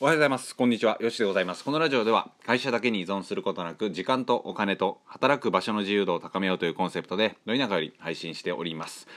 [0.00, 0.54] おはようございます。
[0.54, 0.96] こんにちは。
[1.00, 1.64] よしでございます。
[1.64, 9.08] このラジオでは会社だけに依存することなく時間とお金と働く場所の自由度を高めようというコンセプトでど田舎より配信しております。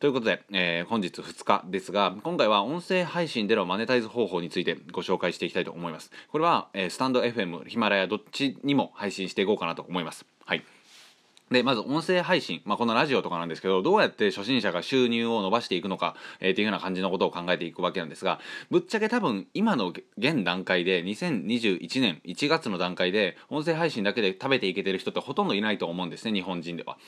[0.00, 6.10] ということで、えー本日2日ですが今回は音声配信でのマネタイズ方法についてご紹介していきたいと思います。
[6.30, 10.24] これは、えースタンド FM、ヒマラヤどっちにも配信していこうかなと思います。
[10.46, 10.64] はい。
[11.52, 18.40] で、まず音声配信、まあ、このラジオとかなんですけど、どうやって初心者が収入を伸ばしていくのか、えーっていうような感じのことを考えていくわけなんですが、
[18.70, 26.98] ぶっちゃけ多分今の現段階で、2021年1月の段階で、音声配信だけで食べていけてる人ってほとんどいないと思うんですね、日本人では。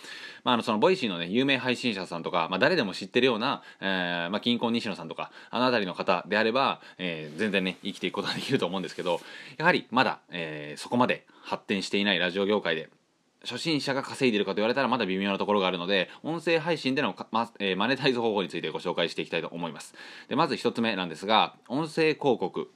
[0.44, 9.20] まあ、あの、その、 Voicy のね、有名配信者さんとか、まあ、誰でも知ってるような、えーまあ、キンコン西野さんとか、あの辺りの方であれば、えー全然ね、生きていくことができると思うんですけど、
[9.56, 12.88] やはりまだ、えーそこまで発展していないラジオ業界で、
[13.44, 19.94] 初心者が稼いでるかと言われたらまだ微妙なところがあるので音声配信でのかまえーマネタイズ方法についてご紹介していきたいと思います。
[20.28, 22.70] でまず1つ目なんですが音声広告、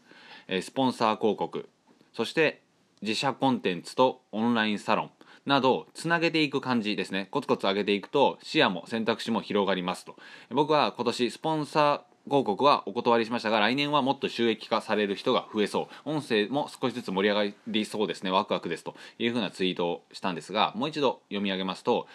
[0.47, 1.69] えースポンサー広告
[2.13, 2.63] そして
[3.02, 5.10] 自社コンテンツとオンラインサロン
[5.47, 7.29] などつなげていく感じですね。
[7.30, 10.16] コツコツ上げていくと視野も選択肢も広がりますと。
[10.51, 16.10] 僕は今年スポンサー広告はお断りしましたが来年はもっと収益化される人が増えそう。
[16.10, 18.30] 音声も少しずつ盛り上がりそうですね。
[18.30, 22.07] ワクワクですというふうなツイートをしたんですがもう一度読み上げますと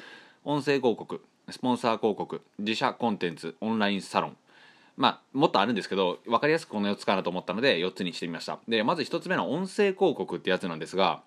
[0.44, 4.38] 音声広告スポンサー広告自社コンテンツオンラインサロン。
[4.96, 8.60] まあ、もっとあるんですけど分かりやすくこの4つかなと思ったので4つにしてみました。
[8.68, 11.24] でまず1つ目の音声広告ってやつなんですが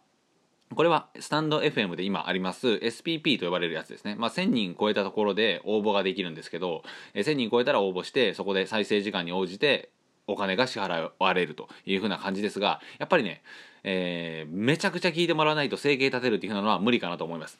[0.75, 4.17] これはスタンド FM で今あります SPP と呼ばれるやつですね。
[4.17, 6.83] まあ、1000人超えたところで応募ができるんですけど、
[7.15, 9.91] え1000人超えたら応募して、そこで再生時間に応じて
[10.27, 13.43] お金が支払われるというふうな感じですが、やっぱりね、
[13.85, 17.59] えーめちゃくちゃ聞いてもらわないと生計立てるっていう風なのは無理かなと思います。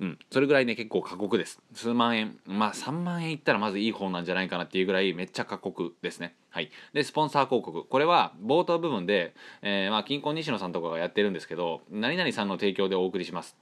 [0.00, 1.60] うん、それぐらいね結構過酷です。
[1.72, 2.38] 数万円。
[2.46, 6.34] まあ3万円いったらまずいい方なんじゃないかなっていうぐらいめっちゃ過酷ですね。
[6.50, 6.70] はい。
[6.92, 7.84] でスポンサー広告。
[7.84, 13.56] これは冒頭部分で、えーまあ金婚西野さんとかがやってるんですけど何々さんの提供でお送りします。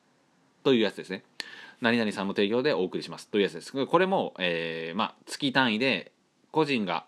[0.65, 1.25] というやつですね。
[1.81, 3.29] 何々さんの提供でお送りします。
[3.29, 3.87] というやつです。
[3.87, 6.13] これも、えーまあ、月単位で
[6.53, 7.07] 個人が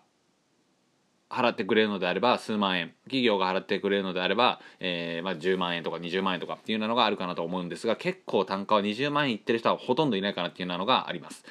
[1.35, 11.43] 払ってくれるのであれば数万円企業が払ってくれるのであれば、えーまあ、10万円とか20万円とかっていうのがあるかなと思うんですが結構単価は20万円いってる人はほとんどいないかなっていうのがあります。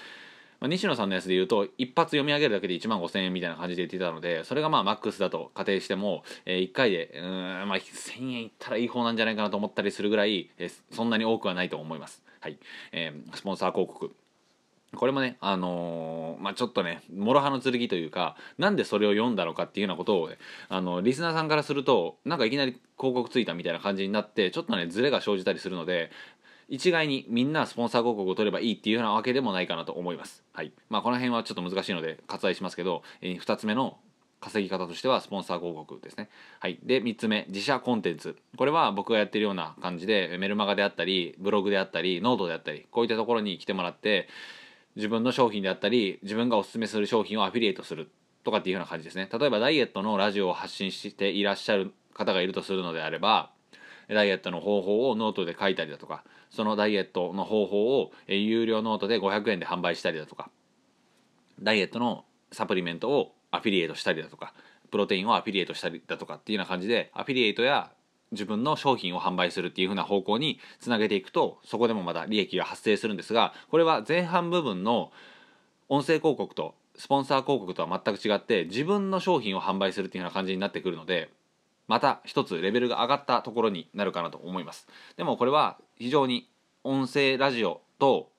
[0.60, 12.22] まあ、西野さんのやつで言うと一発読み上げるだけで1万5000円みたいな感じで言ってたのでそれがまあマックスだと仮定しても、え1回でうん、まあ、1000円いったらいい方なんじゃないかなと思ったりするぐらい、えーそんなに多くはないと思います。
[12.40, 12.58] はい
[12.92, 14.14] えースポンサー広告
[14.96, 20.38] これもね、あのーまあ、ちょっとね、諸刃の剣というか、なんでそれを読んだのかっていうようなことをね、
[20.68, 26.10] あの、リスナーさんからすると、なんかいきなり広告ついたみたいな感じになって、ちょっとね、ズレが生じたりするので、
[26.68, 30.42] 一概にみんなスポンサー広告を取ればいいっていうようなわけでもないかなと思います。
[30.52, 30.72] はい。
[30.88, 33.98] まあ、この辺はちょっと難しいので割愛しますけど、えー、2つ目の
[34.44, 36.28] 稼ぎ方としてはスポンサー広告ですね。
[36.60, 36.78] はい。
[36.82, 38.36] で、3つ目、自社コンテンツ。
[38.56, 44.28] これは僕がやってるような感じで、メルマガであったり、ブログであったり、ノートであったり、こういったところに来てもらって、
[44.96, 48.10] 自分の商品であったり自分がおすすめする商品をアフィリエイトする
[48.44, 49.28] とかっていうような感じですね。
[49.32, 53.50] 例えばダイエットのラジオを発信していらっしゃる方がいるとするのであれば
[54.08, 60.50] ダイエットの方法をノートで書いたりだとかそのダイエットの方法をえ有料ノートで500円で販売したりだとか
[61.60, 64.52] ダイエットのサプリメントをアフィリエイトしたりだとか
[64.90, 67.90] プロテインをアフィリエイトしたりだとかっていうような感じでアフィリエイトや
[68.32, 75.12] 自分の商品を販売するっていう風な方向につなげていくとそこでもまた利益が発生するんですがこれは前半部分の
[75.88, 81.30] 音声広告とスポンサー広告とは全く違って自分の商品を販売するっていうような感じになってくるので
[81.86, 84.88] また一つレベルが上がったところになるかなと思います。
[85.16, 86.48] でもこれは非常に
[86.82, 88.30] 音声ラジオと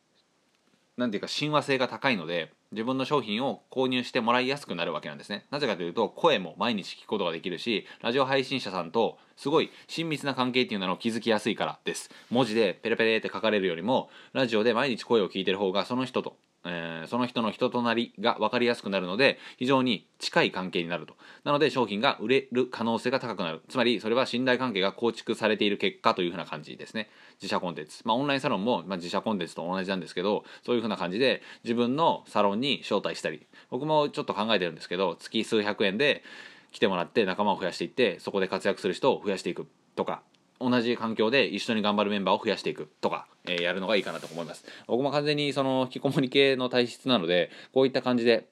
[0.97, 5.46] なんていうか親和性が高いので自分の商品を購入してもらいやすくなるわけなんですね。
[5.50, 12.12] なぜかというと声も毎日聞くことができるしラジオ配信者さんとすごい親密な関係っていうのを築きやすいからです。
[12.30, 16.35] 文字でペレペレって書かれるよりもラジオで毎日声を聞いてる方がその人と
[16.66, 21.16] えーその人の人となりが分かりやすくなるので非常に近い関係になると。
[21.44, 23.62] なので商品が売れる可能性が高くなる。
[23.70, 27.09] つまりそれは信頼関係が構築されている結果というふうな感じですね。
[27.35, 28.02] 自社コンテンツ。
[28.06, 33.46] まあオンラインサロンも、まあ、自社コンテンツと同じなんですけどそういうふうな感じで自分のサロンに招待したり。
[33.70, 36.23] 僕もちょっと考えてるんですけど月数百円で
[36.72, 40.23] 来てもらって仲間を増やしていってそこで活躍する人を増やしていくとか
[40.59, 44.66] 同じ環境で一緒に頑張るメンバーを増やしていくとか、えーやるのがいいかなと思います。
[44.87, 48.47] 僕も完全にその引きこもり系の体質なのでこういった感じで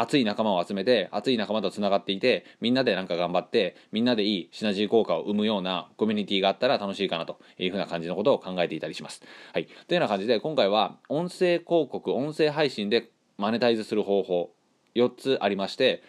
[0.00, 9.22] 熱い仲間を集めて熱い仲間とつながっていてみんなでなんか頑張ってみんなでいいシナジー効果を生むようなコミュニティがあったら楽しいかなというふうな感じのことを考えていたりします。
[9.52, 14.50] はい、というような感じで今回は音声広告音声配信でマネタイズする方法
[14.94, 16.02] 4つありまして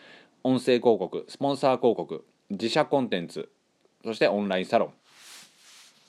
[0.44, 3.50] 音声広告スポンサー広告自社コンテンツ
[4.03, 4.99] そしてオンラインサロン。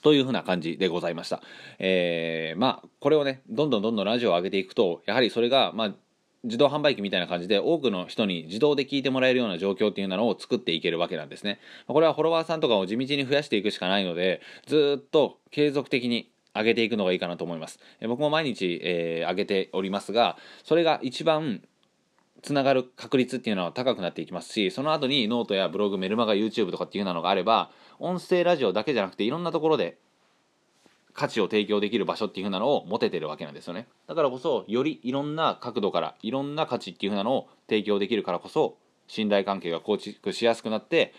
[0.03, 1.43] というふうな感じでございました。
[1.79, 5.95] えー、まあこれをねどんどんどんどんラジオを上げていくとやはりそれがまあ
[6.43, 11.61] 自動販売機みたいな感じで多くの人に自動で聞いてもらえるような状況っていうのを作っていけるわけなんですね。
[11.87, 17.79] これはフォロワーさんとかを地道に増やしていくしかないのでずっと継続的に上げていくのがいいかなと思います。
[18.09, 21.63] 僕も毎日、えー、上げておりますがそれが一番
[22.43, 29.99] つながる確率っていうのは高くなっていきますしその後にノートやブログメルマガ YouTube とかっていうようなのがあれば音声ラジオだけじゃなくていろんなところで
[31.13, 38.77] 価値を提供できる場所っていう風なのを持ててるわけなんですよねだからこそよりいろんな角度からいろんな価値っていう風なのを提供できるからこそ
[39.07, 41.13] 信頼関係が構築しやすくなって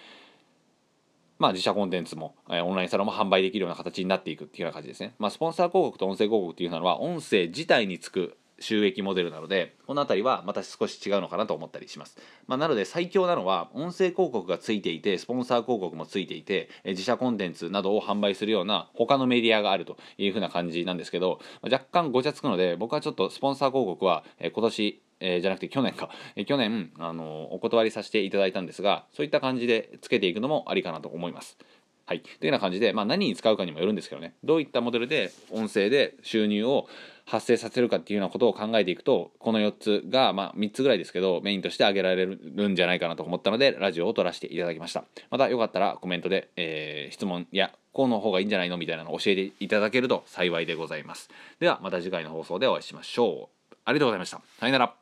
[1.41, 5.15] まあ、自社コンテンツも、えオンラインサロンも販売できるような形になっていくっていうような感じですね。
[5.17, 12.17] まあ、スポンサー広告と音声広告っていうのは音声自体につく収益モデルなのでこの辺りはまた少し違うのかなと思ったりします、
[12.47, 31.57] まあ、なので最強なのは音声広告がついていてスポンサー広告もついていて自社コンテンツなどを販売するような他のメディアがあるというふうな感じなんですけど若干ごちゃつくので僕はちょっとスポンサー広告は今年えー、じゃなくて去年か、えー、去年あのお断りさせていただいたんですがそういった感じでつけていくのもありかなと思います。
[32.06, 34.33] はい、というような感じで、まあ、何に使うかにもよるんですけどね。
[34.44, 36.88] どういったモデルで音声で収入を
[37.25, 45.06] 発生させるかっていうようなことを考えていくとこの4つが、まあ、3つぐらいですけどメインとして挙げられるんじゃないかなと思ったのでラジオを撮らせていただきました。
[45.30, 51.30] またよかったらコメントで、えー、質問やこうの方がいいんじゃないのみたいなのを教えていただけると幸いでございます。
[51.59, 53.75] ではまた次回の放送でお会いしましょう。
[53.86, 54.42] ありがとうございました。
[54.59, 55.00] さよなら。